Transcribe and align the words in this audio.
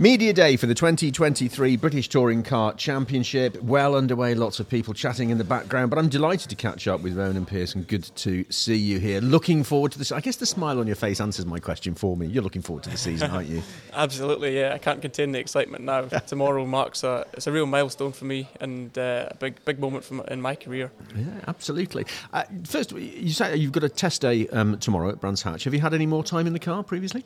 Media 0.00 0.32
Day 0.32 0.56
for 0.56 0.64
the 0.64 0.74
2023 0.74 1.76
British 1.76 2.08
Touring 2.08 2.42
Car 2.42 2.72
Championship. 2.72 3.62
Well 3.62 3.94
underway, 3.94 4.34
lots 4.34 4.58
of 4.58 4.66
people 4.66 4.94
chatting 4.94 5.28
in 5.28 5.36
the 5.36 5.44
background, 5.44 5.90
but 5.90 5.98
I'm 5.98 6.08
delighted 6.08 6.48
to 6.48 6.56
catch 6.56 6.88
up 6.88 7.02
with 7.02 7.18
Ronan 7.18 7.44
Pearson. 7.44 7.82
Good 7.82 8.04
to 8.16 8.46
see 8.48 8.76
you 8.76 8.98
here. 8.98 9.20
Looking 9.20 9.62
forward 9.62 9.92
to 9.92 9.98
this. 9.98 10.10
I 10.10 10.20
guess 10.20 10.36
the 10.36 10.46
smile 10.46 10.80
on 10.80 10.86
your 10.86 10.96
face 10.96 11.20
answers 11.20 11.44
my 11.44 11.58
question 11.58 11.94
for 11.94 12.16
me. 12.16 12.28
You're 12.28 12.42
looking 12.42 12.62
forward 12.62 12.84
to 12.84 12.88
the 12.88 12.96
season, 12.96 13.30
aren't 13.30 13.50
you? 13.50 13.62
Absolutely, 13.92 14.58
yeah. 14.58 14.72
I 14.72 14.78
can't 14.78 15.02
contain 15.02 15.32
the 15.32 15.38
excitement 15.38 15.84
now. 15.84 16.06
Tomorrow 16.26 16.64
marks 16.64 17.04
a 17.04 17.26
it's 17.34 17.46
a 17.46 17.52
real 17.52 17.66
milestone 17.66 18.12
for 18.12 18.24
me 18.24 18.48
and 18.58 18.96
uh, 18.96 19.28
a 19.30 19.34
big 19.34 19.62
big 19.66 19.78
moment 19.80 20.04
from, 20.04 20.20
in 20.28 20.40
my 20.40 20.54
career. 20.54 20.90
Yeah, 21.14 21.26
absolutely. 21.46 22.06
Uh, 22.32 22.44
first, 22.64 22.92
you 22.92 23.32
say 23.32 23.54
you've 23.54 23.72
got 23.72 23.84
a 23.84 23.90
test 23.90 24.22
day 24.22 24.48
um, 24.48 24.78
tomorrow 24.78 25.10
at 25.10 25.20
Brands 25.20 25.42
Hatch. 25.42 25.64
Have 25.64 25.74
you 25.74 25.80
had 25.80 25.92
any 25.92 26.06
more 26.06 26.24
time 26.24 26.46
in 26.46 26.54
the 26.54 26.58
car 26.58 26.82
previously? 26.82 27.22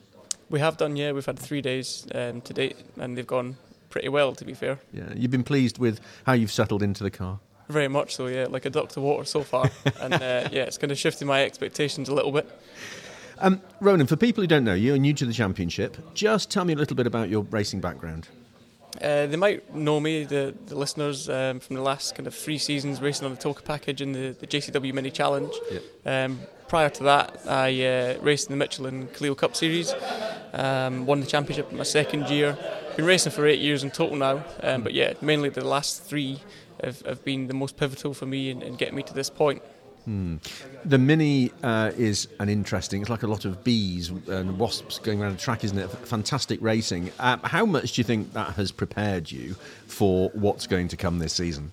We 0.50 0.60
have 0.60 0.76
done, 0.76 0.96
yeah. 0.96 1.12
We've 1.12 1.26
had 1.26 1.38
three 1.38 1.60
days 1.60 2.06
um, 2.14 2.40
to 2.42 2.52
date, 2.52 2.76
and 2.98 3.16
they've 3.16 3.26
gone 3.26 3.56
pretty 3.90 4.08
well, 4.08 4.34
to 4.34 4.44
be 4.44 4.54
fair. 4.54 4.78
Yeah, 4.92 5.12
you've 5.14 5.30
been 5.30 5.44
pleased 5.44 5.78
with 5.78 6.00
how 6.26 6.32
you've 6.32 6.52
settled 6.52 6.82
into 6.82 7.02
the 7.02 7.10
car. 7.10 7.40
Very 7.68 7.88
much 7.88 8.14
so, 8.14 8.26
yeah. 8.26 8.46
Like 8.48 8.66
a 8.66 8.70
duck 8.70 8.90
to 8.90 9.00
water 9.00 9.24
so 9.24 9.42
far, 9.42 9.70
and 10.00 10.14
uh, 10.14 10.48
yeah, 10.52 10.62
it's 10.64 10.78
kind 10.78 10.92
of 10.92 10.98
shifted 10.98 11.26
my 11.26 11.44
expectations 11.44 12.08
a 12.08 12.14
little 12.14 12.32
bit. 12.32 12.50
Um, 13.38 13.60
Ronan, 13.80 14.06
for 14.06 14.16
people 14.16 14.42
who 14.42 14.46
don't 14.46 14.64
know, 14.64 14.74
you're 14.74 14.98
new 14.98 15.14
to 15.14 15.26
the 15.26 15.32
championship. 15.32 15.96
Just 16.14 16.50
tell 16.50 16.64
me 16.64 16.72
a 16.72 16.76
little 16.76 16.96
bit 16.96 17.06
about 17.06 17.28
your 17.28 17.42
racing 17.44 17.80
background. 17.80 18.28
Uh, 19.02 19.26
they 19.26 19.36
might 19.36 19.74
know 19.74 19.98
me, 19.98 20.24
the, 20.24 20.54
the 20.66 20.76
listeners, 20.76 21.28
um, 21.28 21.58
from 21.58 21.74
the 21.74 21.82
last 21.82 22.14
kind 22.14 22.26
of 22.28 22.34
three 22.34 22.58
seasons 22.58 23.00
racing 23.00 23.26
on 23.26 23.34
the 23.34 23.40
TOCA 23.40 23.62
package 23.64 24.00
in 24.00 24.12
the, 24.12 24.36
the 24.38 24.46
JCW 24.46 24.92
Mini 24.92 25.10
Challenge. 25.10 25.52
Um, 26.06 26.38
prior 26.68 26.90
to 26.90 27.04
that, 27.04 27.40
I 27.46 27.84
uh, 27.84 28.18
raced 28.20 28.48
in 28.48 28.52
the 28.52 28.56
Michelin 28.56 29.08
Clio 29.08 29.34
Cup 29.34 29.56
Series, 29.56 29.92
um, 30.52 31.06
won 31.06 31.20
the 31.20 31.26
championship 31.26 31.70
in 31.70 31.78
my 31.78 31.84
second 31.84 32.28
year. 32.28 32.56
Been 32.96 33.04
racing 33.06 33.32
for 33.32 33.46
eight 33.46 33.60
years 33.60 33.82
in 33.82 33.90
total 33.90 34.16
now, 34.16 34.44
um, 34.62 34.82
but 34.82 34.94
yeah, 34.94 35.14
mainly 35.20 35.48
the 35.48 35.64
last 35.64 36.04
three 36.04 36.40
have, 36.82 37.00
have 37.02 37.24
been 37.24 37.48
the 37.48 37.54
most 37.54 37.76
pivotal 37.76 38.14
for 38.14 38.26
me 38.26 38.50
in, 38.50 38.62
in 38.62 38.76
getting 38.76 38.94
me 38.94 39.02
to 39.02 39.14
this 39.14 39.30
point. 39.30 39.62
Hmm. 40.04 40.36
The 40.84 40.98
Mini 40.98 41.50
uh, 41.62 41.92
is 41.96 42.28
an 42.38 42.50
interesting, 42.50 43.00
it's 43.00 43.10
like 43.10 43.22
a 43.22 43.26
lot 43.26 43.46
of 43.46 43.64
bees 43.64 44.10
and 44.10 44.58
wasps 44.58 44.98
going 44.98 45.22
around 45.22 45.32
the 45.32 45.40
track, 45.40 45.64
isn't 45.64 45.78
it? 45.78 45.88
Fantastic 45.88 46.60
racing. 46.62 47.10
Uh, 47.18 47.38
how 47.42 47.64
much 47.64 47.92
do 47.92 48.00
you 48.00 48.04
think 48.04 48.34
that 48.34 48.54
has 48.54 48.70
prepared 48.70 49.30
you 49.30 49.54
for 49.86 50.28
what's 50.34 50.66
going 50.66 50.88
to 50.88 50.96
come 50.96 51.20
this 51.20 51.32
season? 51.32 51.72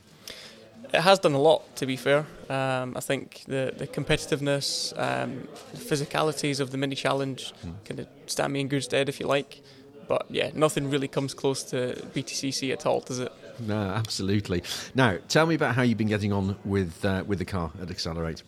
It 0.93 1.01
has 1.01 1.19
done 1.19 1.33
a 1.33 1.41
lot, 1.41 1.75
to 1.77 1.85
be 1.85 1.95
fair. 1.95 2.25
Um, 2.49 2.93
I 2.97 2.99
think 2.99 3.43
the, 3.47 3.73
the 3.77 3.87
competitiveness, 3.87 4.91
um, 4.99 5.47
the 5.71 5.77
physicalities 5.77 6.59
of 6.59 6.71
the 6.71 6.77
Mini 6.77 6.95
Challenge 6.95 7.53
hmm. 7.61 7.71
kind 7.85 7.99
of 8.01 8.07
stand 8.25 8.51
me 8.51 8.59
in 8.59 8.67
good 8.67 8.83
stead, 8.83 9.07
if 9.07 9.19
you 9.19 9.27
like. 9.27 9.61
But 10.07 10.25
yeah, 10.29 10.51
nothing 10.53 10.89
really 10.89 11.07
comes 11.07 11.33
close 11.33 11.63
to 11.65 11.93
BTCC 12.13 12.73
at 12.73 12.85
all, 12.85 12.99
does 12.99 13.19
it? 13.19 13.31
No, 13.59 13.79
absolutely. 13.79 14.63
Now, 14.93 15.19
tell 15.29 15.45
me 15.45 15.55
about 15.55 15.75
how 15.75 15.83
you've 15.83 15.97
been 15.97 16.07
getting 16.07 16.33
on 16.33 16.57
with 16.65 17.05
uh, 17.05 17.23
with 17.25 17.39
the 17.39 17.45
car 17.45 17.71
at 17.81 17.87
Excelr8. 17.87 18.43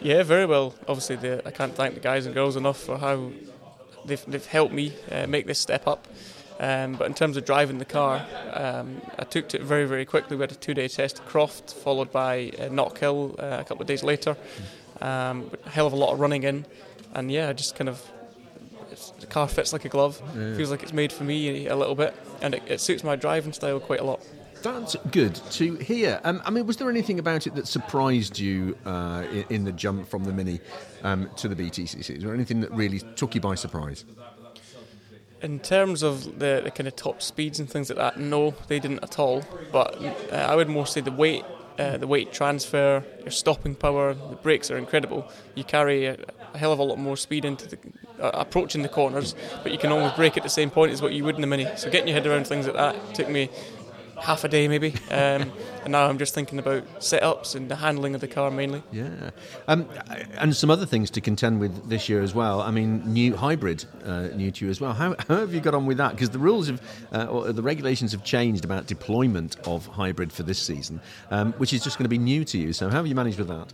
Yeah, 0.00 0.22
very 0.22 0.46
well. 0.46 0.74
Obviously, 0.86 1.16
the, 1.16 1.46
I 1.46 1.50
can't 1.50 1.74
thank 1.74 1.94
the 1.94 2.00
guys 2.00 2.24
and 2.24 2.34
girls 2.34 2.56
enough 2.56 2.80
for 2.80 2.96
how 2.96 3.32
they've, 4.04 4.24
they've 4.26 4.46
helped 4.46 4.72
me 4.72 4.92
uh, 5.10 5.26
make 5.26 5.46
this 5.46 5.58
step 5.58 5.86
up. 5.86 6.06
Um, 6.60 6.94
but 6.94 7.06
in 7.06 7.14
terms 7.14 7.36
of 7.36 7.44
driving 7.44 7.78
the 7.78 7.84
car, 7.84 8.26
um, 8.52 9.00
I 9.18 9.24
took 9.24 9.48
to 9.50 9.58
it 9.58 9.62
very, 9.62 9.84
very 9.84 10.04
quickly. 10.04 10.36
We 10.36 10.42
had 10.42 10.50
a 10.50 10.56
two-day 10.56 10.88
test 10.88 11.20
at 11.20 11.26
Croft, 11.26 11.72
followed 11.72 12.10
by 12.10 12.50
uh, 12.58 12.68
Knockhill 12.68 13.38
uh, 13.38 13.60
a 13.60 13.64
couple 13.64 13.82
of 13.82 13.86
days 13.86 14.02
later. 14.02 14.36
Um, 15.00 15.50
a 15.64 15.70
hell 15.70 15.86
of 15.86 15.92
a 15.92 15.96
lot 15.96 16.12
of 16.12 16.18
running 16.18 16.42
in, 16.42 16.66
and 17.14 17.30
yeah, 17.30 17.48
I 17.48 17.52
just 17.52 17.76
kind 17.76 17.88
of 17.88 18.02
the 19.20 19.26
car 19.26 19.46
fits 19.48 19.72
like 19.72 19.84
a 19.84 19.88
glove. 19.88 20.20
Yeah. 20.36 20.56
Feels 20.56 20.70
like 20.70 20.82
it's 20.82 20.92
made 20.92 21.12
for 21.12 21.24
me 21.24 21.68
a 21.68 21.76
little 21.76 21.94
bit, 21.94 22.14
and 22.42 22.54
it, 22.54 22.62
it 22.66 22.80
suits 22.80 23.04
my 23.04 23.14
driving 23.14 23.52
style 23.52 23.78
quite 23.78 24.00
a 24.00 24.04
lot. 24.04 24.20
That's 24.62 24.96
good 25.12 25.36
to 25.52 25.76
hear. 25.76 26.20
Um, 26.24 26.42
I 26.44 26.50
mean, 26.50 26.66
was 26.66 26.78
there 26.78 26.90
anything 26.90 27.20
about 27.20 27.46
it 27.46 27.54
that 27.54 27.68
surprised 27.68 28.38
you 28.40 28.76
uh, 28.84 29.24
in, 29.30 29.44
in, 29.50 29.64
the 29.64 29.70
jump 29.70 30.08
from 30.08 30.24
the 30.24 30.32
Mini 30.32 30.60
um, 31.04 31.30
to 31.36 31.46
the 31.46 31.54
BTCC? 31.54 32.16
Is 32.16 32.24
there 32.24 32.34
anything 32.34 32.60
that 32.62 32.72
really 32.72 33.00
took 33.14 33.36
you 33.36 33.40
by 33.40 33.54
surprise? 33.54 34.04
In 35.40 35.60
terms 35.60 36.02
of 36.02 36.40
the, 36.40 36.60
the, 36.64 36.70
kind 36.70 36.88
of 36.88 36.96
top 36.96 37.22
speeds 37.22 37.60
and 37.60 37.70
things 37.70 37.90
like 37.90 37.98
that, 37.98 38.18
no, 38.18 38.54
they 38.66 38.80
didn't 38.80 39.04
at 39.04 39.18
all. 39.18 39.44
But 39.70 39.96
uh, 40.32 40.34
I 40.34 40.56
would 40.56 40.68
more 40.68 40.86
say 40.86 41.00
the 41.00 41.12
weight, 41.12 41.44
uh, 41.78 41.96
the 41.96 42.08
weight 42.08 42.32
transfer, 42.32 43.04
your 43.20 43.30
stopping 43.30 43.76
power, 43.76 44.14
the 44.14 44.36
brakes 44.36 44.68
are 44.70 44.76
incredible. 44.76 45.30
You 45.54 45.62
carry 45.62 46.06
a, 46.06 46.16
a 46.54 46.58
hell 46.58 46.72
of 46.72 46.80
a 46.80 46.82
lot 46.82 46.98
more 46.98 47.16
speed 47.16 47.44
into 47.44 47.68
the 47.68 47.78
uh, 48.20 48.30
approaching 48.34 48.82
the 48.82 48.88
corners, 48.88 49.36
but 49.62 49.70
you 49.70 49.78
can 49.78 49.92
almost 49.92 50.16
brake 50.16 50.36
at 50.36 50.42
the 50.42 50.48
same 50.48 50.70
point 50.70 50.92
as 50.92 51.00
what 51.00 51.12
you 51.12 51.22
would 51.22 51.36
in 51.36 51.40
the 51.40 51.46
Mini. 51.46 51.68
So 51.76 51.88
getting 51.88 52.08
your 52.08 52.14
head 52.14 52.26
around 52.26 52.46
things 52.48 52.66
like 52.66 52.74
that 52.74 53.14
took 53.14 53.28
me 53.28 53.48
half 54.20 54.44
a 54.44 54.48
day 54.48 54.68
maybe. 54.68 54.94
Um, 55.10 55.52
and 55.84 55.92
now 55.92 56.06
I'm 56.06 56.18
just 56.18 56.34
thinking 56.34 56.58
about 56.58 56.84
setups 56.98 57.54
and 57.54 57.70
the 57.70 57.76
handling 57.76 58.14
of 58.14 58.20
the 58.20 58.28
car 58.28 58.50
mainly. 58.50 58.82
Yeah, 58.92 59.30
um, 59.66 59.88
and 60.36 60.54
some 60.54 60.70
other 60.70 60.86
things 60.86 61.10
to 61.12 61.20
contend 61.20 61.60
with 61.60 61.88
this 61.88 62.08
year 62.08 62.22
as 62.22 62.34
well. 62.34 62.60
I 62.60 62.70
mean, 62.70 63.02
new 63.12 63.36
hybrid, 63.36 63.84
uh, 64.04 64.28
new 64.34 64.50
to 64.50 64.64
you 64.64 64.70
as 64.70 64.80
well. 64.80 64.92
How, 64.92 65.16
how, 65.28 65.36
have 65.36 65.54
you 65.54 65.60
got 65.60 65.74
on 65.74 65.86
with 65.86 65.96
that? 65.98 66.12
Because 66.12 66.30
the 66.30 66.38
rules 66.38 66.68
have, 66.68 66.82
uh, 67.12 67.24
or 67.24 67.52
the 67.52 67.62
regulations 67.62 68.12
have 68.12 68.24
changed 68.24 68.64
about 68.64 68.86
deployment 68.86 69.56
of 69.66 69.86
hybrid 69.86 70.32
for 70.32 70.42
this 70.42 70.58
season, 70.58 71.00
um, 71.30 71.52
which 71.54 71.72
is 71.72 71.82
just 71.82 71.98
going 71.98 72.04
to 72.04 72.10
be 72.10 72.18
new 72.18 72.44
to 72.44 72.58
you. 72.58 72.72
So 72.72 72.88
how 72.88 72.96
have 72.96 73.06
you 73.06 73.14
managed 73.14 73.38
with 73.38 73.48
that? 73.48 73.72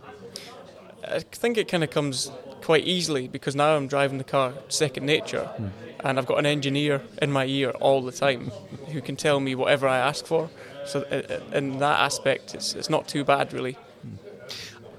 I 1.07 1.19
think 1.19 1.57
it 1.57 1.67
kind 1.67 1.83
of 1.83 1.91
comes 1.91 2.31
quite 2.61 2.85
easily 2.85 3.27
because 3.27 3.55
now 3.55 3.75
I'm 3.75 3.87
driving 3.87 4.17
the 4.17 4.23
car 4.23 4.53
second 4.69 5.05
nature. 5.05 5.45
Hmm 5.45 5.67
and 6.05 6.19
I've 6.19 6.27
got 6.27 6.37
an 6.37 6.45
engineer 6.45 7.01
in 7.21 7.31
my 7.31 7.45
ear 7.45 7.71
all 7.71 8.01
the 8.01 8.11
time 8.11 8.51
who 8.91 9.01
can 9.01 9.15
tell 9.15 9.39
me 9.39 9.55
whatever 9.55 9.87
I 9.87 9.97
ask 9.97 10.25
for. 10.25 10.49
So 10.85 11.01
uh, 11.11 11.33
uh, 11.33 11.57
in 11.57 11.79
that 11.79 11.99
aspect, 11.99 12.53
it's, 12.53 12.75
it's 12.75 12.91
not 12.91 13.07
too 13.07 13.23
bad 13.23 13.51
really. 13.51 13.75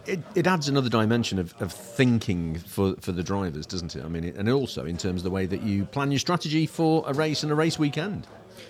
It, 0.04 0.20
it 0.34 0.46
adds 0.46 0.68
another 0.68 0.88
dimension 0.88 1.38
of, 1.38 1.54
of 1.60 1.72
thinking 1.72 2.58
for, 2.58 2.94
for 3.00 3.12
the 3.12 3.22
drivers, 3.22 3.66
doesn't 3.66 3.94
it? 3.94 4.04
I 4.04 4.08
mean, 4.08 4.24
and 4.24 4.48
also 4.48 4.84
in 4.84 4.96
terms 4.96 5.20
of 5.20 5.24
the 5.24 5.30
way 5.30 5.46
that 5.46 5.62
you 5.62 5.84
plan 5.84 6.10
your 6.10 6.18
strategy 6.18 6.66
for 6.66 7.04
a 7.06 7.12
race 7.12 7.44
and 7.44 7.52
a 7.52 7.54
race 7.54 7.78
weekend. 7.78 8.26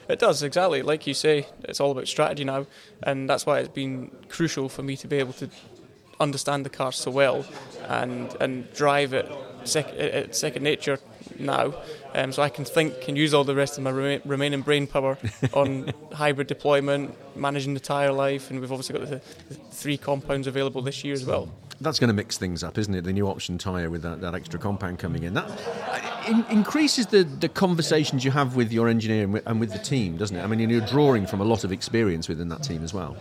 It 0.08 0.18
does 0.18 0.42
exactly, 0.42 0.82
like 0.82 1.06
you 1.06 1.14
say. 1.14 1.46
It's 1.64 1.80
all 1.80 1.90
about 1.90 2.06
strategy 2.06 2.44
now, 2.44 2.66
and 3.02 3.28
that's 3.28 3.44
why 3.44 3.58
it's 3.60 3.68
been 3.68 4.10
crucial 4.28 4.68
for 4.68 4.82
me 4.82 4.96
to 4.98 5.08
be 5.08 5.16
able 5.16 5.32
to 5.34 5.50
understand 6.20 6.64
the 6.64 6.70
car 6.70 6.92
so 6.92 7.10
well 7.10 7.44
and 7.88 8.34
and 8.40 8.72
drive 8.72 9.12
it 9.12 9.30
sec- 9.64 10.34
second 10.34 10.62
nature 10.62 10.98
now, 11.38 11.74
um, 12.14 12.32
so 12.32 12.42
I 12.42 12.48
can 12.48 12.64
think 12.64 13.08
and 13.08 13.16
use 13.16 13.34
all 13.34 13.44
the 13.44 13.54
rest 13.54 13.78
of 13.78 13.84
my 13.84 13.90
re- 13.90 14.20
remaining 14.24 14.62
brain 14.62 14.86
power 14.86 15.18
on 15.52 15.92
hybrid 16.12 16.46
deployment, 16.46 17.14
managing 17.36 17.74
the 17.74 17.80
tyre 17.80 18.12
life, 18.12 18.50
and 18.50 18.60
we've 18.60 18.72
obviously 18.72 18.98
got 18.98 19.08
the, 19.08 19.20
the, 19.48 19.54
three 19.70 19.96
compounds 19.96 20.46
available 20.46 20.82
this 20.82 21.04
year 21.04 21.14
as 21.14 21.24
well. 21.24 21.50
That's 21.80 21.98
going 21.98 22.08
to 22.08 22.14
mix 22.14 22.38
things 22.38 22.64
up, 22.64 22.78
isn't 22.78 22.94
it? 22.94 23.02
The 23.02 23.12
new 23.12 23.28
option 23.28 23.58
tyre 23.58 23.90
with 23.90 24.00
that, 24.02 24.22
that 24.22 24.34
extra 24.34 24.58
compound 24.58 24.98
coming 24.98 25.24
in. 25.24 25.34
That 25.34 25.44
uh, 25.46 26.24
in, 26.26 26.44
increases 26.48 27.06
the, 27.08 27.24
the 27.24 27.50
conversations 27.50 28.24
you 28.24 28.30
have 28.30 28.56
with 28.56 28.72
your 28.72 28.88
engineer 28.88 29.24
and 29.24 29.32
with, 29.34 29.46
and 29.46 29.60
with 29.60 29.72
the 29.72 29.78
team, 29.78 30.16
doesn't 30.16 30.36
it? 30.36 30.42
I 30.42 30.46
mean, 30.46 30.70
you're 30.70 30.80
drawing 30.80 31.26
from 31.26 31.40
a 31.40 31.44
lot 31.44 31.64
of 31.64 31.72
experience 31.72 32.28
within 32.28 32.48
that 32.48 32.62
team 32.62 32.82
as 32.82 32.94
well. 32.94 33.16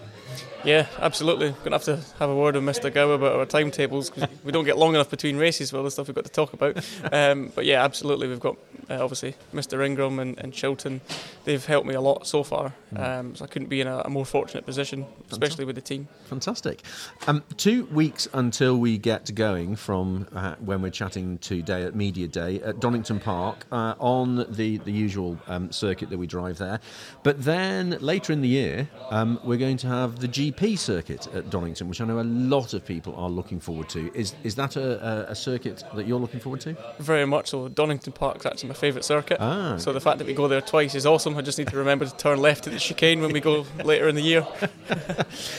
Yeah, 0.66 0.88
absolutely. 1.00 1.52
We're 1.52 1.70
going 1.70 1.80
to 1.80 1.92
have 1.92 2.04
to 2.04 2.18
have 2.18 2.30
a 2.30 2.36
word 2.36 2.56
with 2.56 2.64
Mr. 2.64 2.92
Gow 2.92 3.12
about 3.12 3.36
our 3.36 3.46
timetables 3.46 4.10
because 4.10 4.28
we 4.44 4.52
don't 4.52 4.66
get 4.66 4.80
long 4.80 4.96
enough 4.96 5.12
between 5.12 5.38
races 5.38 5.70
for 5.70 5.78
all 5.78 5.84
the 5.84 5.92
stuff 5.92 6.08
we've 6.08 6.16
got 6.16 6.26
to 6.26 6.32
talk 6.32 6.54
about. 6.54 6.84
Um, 7.12 7.52
but 7.54 7.66
yeah, 7.66 7.84
absolutely. 7.84 8.28
We've 8.28 8.40
got 8.40 8.58
uh, 8.90 9.02
obviously 9.02 9.36
Mr. 9.54 9.86
Ingram 9.86 10.18
and, 10.18 10.40
and 10.40 10.52
Chilton. 10.52 11.02
They've 11.44 11.64
helped 11.64 11.88
me 11.88 11.94
a 11.94 12.02
lot 12.02 12.26
so 12.26 12.44
far. 12.44 12.70
Hmm. 12.90 12.98
Um, 12.98 13.36
so 13.36 13.46
I 13.46 13.48
couldn't 13.48 13.68
be 13.68 13.80
in 13.80 13.88
a, 13.88 14.00
a 14.00 14.10
more 14.10 14.26
fortunate 14.26 14.66
position, 14.66 15.06
especially 15.32 15.66
with 15.66 15.76
the 15.76 15.82
team. 15.82 16.08
Fantastic. 16.26 16.82
Um, 17.28 17.44
two 17.58 17.86
weeks 17.86 18.28
until 18.34 18.78
we 18.78 18.98
get 18.98 19.36
going 19.36 19.76
from 19.76 20.28
uh, 20.34 20.56
when 20.56 20.82
we're 20.82 20.90
chatting 20.90 21.38
today 21.38 21.84
at 21.84 21.96
Media 21.96 22.28
Day 22.28 22.60
at 22.62 22.80
Donington 22.80 23.20
Park 23.20 23.68
uh, 23.72 23.94
on 24.00 24.48
the, 24.50 24.78
the 24.80 24.92
usual 24.92 25.38
um, 25.48 25.72
circuit 25.72 26.10
that 26.10 26.18
we 26.18 26.26
drive 26.26 26.58
there. 26.58 26.80
But 27.22 27.44
then 27.44 27.98
later 28.02 28.34
in 28.34 28.42
the 28.42 28.48
year, 28.48 28.90
um, 29.12 29.40
we're 29.44 29.58
going 29.58 29.78
to 29.78 29.88
have 29.88 30.20
the 30.20 30.28
GP 30.28 30.55
GP 30.56 30.78
circuit 30.78 31.28
at 31.34 31.50
Donington, 31.50 31.88
which 31.88 32.02
I 32.02 32.06
know 32.06 32.20
a 32.20 32.24
lot 32.24 32.74
of 32.74 32.86
people 32.86 33.16
are 33.16 33.30
looking 33.30 33.60
forward 33.60 33.90
to. 33.90 34.14
Is 34.14 34.36
is 34.44 34.56
that 34.56 34.76
a, 34.76 35.30
a 35.30 35.36
circuit 35.36 35.84
that 35.94 36.08
you're 36.08 36.20
looking 36.20 36.40
forward 36.40 36.62
to? 36.62 36.76
Very 37.00 37.26
much 37.26 37.50
so. 37.50 37.68
Donington 37.68 38.14
Park 38.14 38.38
is 38.38 38.46
actually 38.46 38.70
my 38.70 38.76
favourite 38.76 39.04
circuit. 39.04 39.38
Ah. 39.40 39.78
So 39.78 39.94
the 39.94 40.00
fact 40.00 40.20
that 40.20 40.28
we 40.28 40.34
go 40.34 40.48
there 40.48 40.62
twice 40.62 40.96
is 40.96 41.06
awesome. 41.06 41.38
I 41.38 41.42
just 41.42 41.58
need 41.58 41.68
to 41.70 41.78
remember 41.78 42.06
to 42.06 42.16
turn 42.16 42.40
left 42.40 42.68
at 42.68 42.74
the 42.74 42.80
chicane 42.80 43.22
when 43.22 43.32
we 43.34 43.42
go 43.42 43.66
later 43.84 44.08
in 44.08 44.16
the 44.16 44.22
year. 44.22 44.46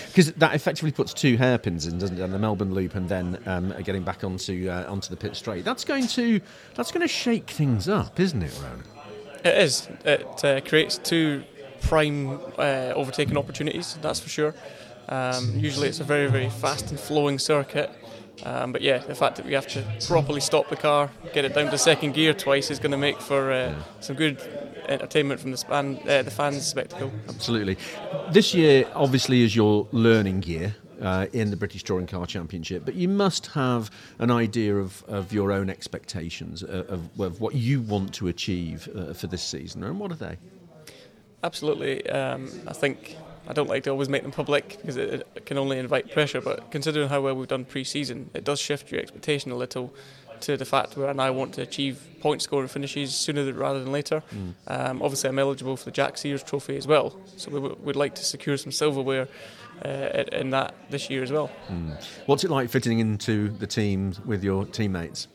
Because 0.07 0.33
that 0.35 0.55
effectively 0.55 0.93
puts 0.93 1.13
two 1.13 1.37
hairpins 1.37 1.87
in, 1.87 1.99
doesn't 1.99 2.19
it? 2.19 2.23
And 2.23 2.33
the 2.33 2.39
Melbourne 2.39 2.73
Loop, 2.73 2.95
and 2.95 3.07
then 3.07 3.39
um, 3.45 3.75
getting 3.83 4.03
back 4.03 4.25
onto 4.25 4.69
uh, 4.71 4.87
onto 4.89 5.11
the 5.11 5.17
pit 5.17 5.37
straight. 5.37 5.65
That's 5.65 5.85
going 5.85 6.07
to 6.09 6.41
that's 6.75 6.91
going 6.91 7.03
to 7.03 7.13
shake 7.13 7.51
things 7.51 7.87
up, 7.89 8.19
isn't 8.19 8.43
it, 8.43 8.59
Ron? 8.63 8.83
It 9.45 9.59
is. 9.59 9.89
It 10.07 10.45
uh, 10.45 10.61
creates 10.63 10.97
two 10.97 11.45
prime 11.83 12.41
uh, 12.59 12.93
overtaking 12.95 13.37
opportunities. 13.37 13.99
That's 14.01 14.21
for 14.21 14.31
sure. 14.31 14.55
Um, 15.09 15.59
usually 15.59 15.89
it's 15.89 16.01
a 16.01 16.05
very, 16.05 16.29
very 16.29 16.51
fast 16.51 16.91
and 16.91 16.99
flowing 16.99 17.39
circuit, 17.39 17.91
Um, 18.45 18.73
but 18.73 18.83
yeah, 18.83 18.99
the 18.99 19.15
fact 19.15 19.37
that 19.37 19.47
we 19.47 19.55
have 19.55 19.67
to 19.69 19.83
properly 20.07 20.41
stop 20.41 20.69
the 20.69 20.77
car, 20.77 21.11
get 21.33 21.45
it 21.45 21.55
down 21.55 21.71
to 21.71 21.79
second 21.79 22.15
gear 22.15 22.35
twice, 22.35 22.71
is 22.71 22.79
going 22.79 22.91
to 22.91 22.99
make 22.99 23.19
for 23.21 23.51
uh, 23.51 23.75
some 24.01 24.17
good 24.17 24.41
entertainment 24.89 25.41
from 25.41 25.51
the 25.51 25.57
span, 25.57 25.99
uh, 26.09 26.23
the 26.23 26.31
fans' 26.31 26.67
spectacle. 26.67 27.11
Absolutely. 27.29 27.77
This 28.31 28.55
year, 28.55 28.87
obviously, 28.95 29.43
is 29.43 29.57
your 29.57 29.89
learning 29.93 30.43
year. 30.43 30.75
Uh, 30.99 31.27
in 31.35 31.51
the 31.51 31.57
British 31.57 31.85
Touring 31.85 32.07
Car 32.07 32.25
Championship, 32.27 32.87
but 32.87 32.95
you 32.95 33.07
must 33.07 33.49
have 33.49 33.91
an 34.19 34.31
idea 34.31 34.75
of, 34.75 35.05
of 35.09 35.31
your 35.31 35.53
own 35.53 35.69
expectations 35.69 36.63
uh, 36.63 36.87
of, 36.89 37.21
of 37.21 37.39
what 37.39 37.55
you 37.55 37.83
want 37.83 38.15
to 38.15 38.29
achieve 38.29 38.89
uh, 38.97 39.13
for 39.13 39.27
this 39.27 39.43
season, 39.43 39.85
and 39.85 40.01
what 40.01 40.11
are 40.11 40.15
they? 40.15 40.39
Absolutely. 41.45 42.09
Um, 42.09 42.49
I 42.67 42.73
think 42.73 43.15
I 43.49 43.53
don't 43.53 43.69
like 43.69 43.85
to 43.85 43.91
always 43.91 44.09
make 44.09 44.23
them 44.23 44.33
public 44.33 44.79
because 44.81 44.97
it, 44.97 45.27
it 45.35 45.47
can 45.47 45.59
only 45.59 45.79
invite 45.79 46.13
pressure. 46.13 46.41
But 46.41 46.71
considering 46.71 47.09
how 47.09 47.21
well 47.21 47.35
we've 47.35 47.49
done 47.49 47.65
pre-season, 47.65 48.31
it 48.35 48.45
does 48.45 48.61
shift 48.61 48.91
your 48.91 49.01
expectation 49.01 49.51
a 49.51 49.57
little 49.57 49.93
to 50.41 50.57
the 50.57 50.65
fact 50.65 50.97
where 50.97 51.09
I 51.09 51.13
now 51.13 51.33
want 51.33 51.55
to 51.55 51.63
achieve 51.63 52.07
point 52.21 52.43
scoring 52.43 52.69
finishes 52.69 53.15
sooner 53.15 53.51
rather 53.53 53.83
than 53.83 53.93
later. 53.93 54.23
Mm. 54.35 54.55
Um, 54.67 55.03
obviously, 55.03 55.31
I'm 55.31 55.39
eligible 55.39 55.77
for 55.77 55.85
the 55.85 55.91
Jack 55.91 56.19
Sears 56.19 56.43
Trophy 56.43 56.77
as 56.77 56.87
well, 56.87 57.19
so 57.37 57.51
we 57.51 57.61
w- 57.61 57.77
would 57.81 57.97
like 57.97 58.15
to 58.17 58.25
secure 58.25 58.57
some 58.57 58.73
silverware 58.73 59.29
uh, 59.85 60.25
in 60.33 60.51
that 60.51 60.75
this 60.91 61.09
year 61.11 61.23
as 61.23 61.33
well. 61.33 61.51
Mm. 61.69 62.03
What's 62.27 62.45
it 62.45 62.51
like 62.51 62.71
fitting 62.71 62.99
into 62.99 63.49
the 63.49 63.67
team 63.67 64.15
with 64.25 64.45
your 64.45 64.65
teammates? 64.65 65.29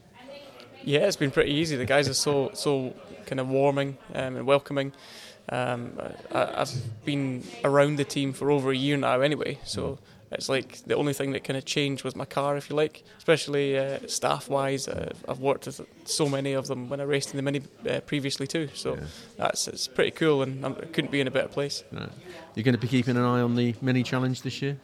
Yeah, 0.84 1.02
it's 1.02 1.16
been 1.16 1.31
pretty 1.31 1.52
easy. 1.52 1.75
The 1.75 1.86
guys 1.86 2.10
are 2.10 2.13
so 2.13 2.52
so 2.54 2.94
kind 3.25 3.40
of 3.40 3.48
warming 3.48 3.98
um, 4.13 4.36
and 4.36 4.46
welcoming. 4.46 4.94
Um, 5.49 5.99
I, 6.33 6.59
have 6.59 7.05
been 7.05 7.43
around 7.63 7.97
the 7.97 8.05
team 8.05 8.33
for 8.33 8.51
over 8.51 8.71
a 8.71 8.75
year 8.75 8.97
now, 8.97 9.21
anyway. 9.21 9.59
So 9.65 9.99
it's 10.31 10.47
like 10.47 10.83
the 10.85 10.95
only 10.95 11.13
thing 11.13 11.31
that 11.31 11.43
kind 11.43 11.57
of 11.57 11.65
changed 11.65 12.03
was 12.03 12.15
my 12.15 12.25
car, 12.25 12.55
if 12.55 12.69
you 12.69 12.75
like, 12.75 13.03
especially 13.17 13.77
uh, 13.77 13.99
staff-wise. 14.07 14.88
Uh, 14.88 15.11
I've 15.27 15.39
worked 15.39 15.65
with 15.65 15.81
so 16.05 16.29
many 16.29 16.53
of 16.53 16.67
them 16.67 16.89
when 16.89 17.01
I 17.01 17.03
raced 17.03 17.31
in 17.31 17.38
the 17.38 17.43
Mini 17.43 17.61
uh, 17.89 17.99
previously 18.01 18.47
too. 18.47 18.69
So 18.73 18.95
yeah. 18.95 19.01
that's 19.38 19.67
it's 19.67 19.88
pretty 19.88 20.11
cool, 20.11 20.41
and 20.41 20.65
I 20.65 20.71
couldn't 20.71 21.11
be 21.11 21.19
in 21.19 21.27
a 21.27 21.31
better 21.31 21.49
place. 21.49 21.83
Right. 21.91 22.09
You're 22.55 22.63
going 22.63 22.75
to 22.75 22.81
be 22.81 22.88
keeping 22.88 23.17
an 23.17 23.23
eye 23.23 23.41
on 23.41 23.55
the 23.55 23.75
Mini 23.81 24.03
Challenge 24.03 24.41
this 24.41 24.61
year. 24.61 24.77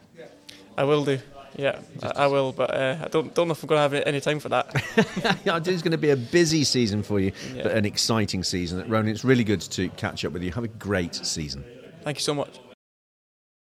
I 0.76 0.84
will 0.84 1.04
do. 1.04 1.18
Yeah, 1.56 1.80
I, 2.02 2.24
I, 2.24 2.26
will, 2.26 2.52
but 2.52 2.70
uh, 2.72 2.98
I 3.04 3.08
don't 3.08 3.34
don't 3.34 3.48
know 3.48 3.52
if 3.52 3.62
I'm 3.62 3.68
going 3.68 3.78
to 3.78 3.96
have 3.96 4.06
any 4.06 4.20
time 4.20 4.40
for 4.40 4.48
that. 4.50 4.66
Yeah 5.44 5.72
it's 5.72 5.82
going 5.82 5.92
to 5.92 5.98
be 5.98 6.10
a 6.10 6.16
busy 6.16 6.64
season 6.64 7.02
for 7.02 7.18
you, 7.20 7.32
yeah. 7.54 7.64
but 7.64 7.72
an 7.72 7.84
exciting 7.84 8.44
season. 8.44 8.88
Ronan, 8.88 9.10
it's 9.10 9.24
really 9.24 9.44
good 9.44 9.60
to 9.60 9.88
catch 9.90 10.24
up 10.24 10.32
with 10.32 10.42
you. 10.42 10.52
Have 10.52 10.64
a 10.64 10.68
great 10.68 11.14
season. 11.14 11.64
Thank 12.04 12.18
you 12.18 12.22
so 12.22 12.34
much. 12.34 12.60